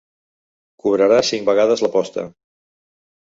Cobrarà 0.85 1.19
cinc 1.29 1.45
vegades 1.51 1.85
l'aposta. 1.87 2.23